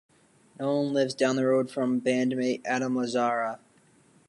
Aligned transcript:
Nolan 0.57 0.93
lives 0.93 1.13
down 1.13 1.35
the 1.35 1.45
road 1.45 1.69
from 1.69 2.01
bandmate 2.01 2.63
Adam 2.65 2.95
Lazzara. 2.95 3.59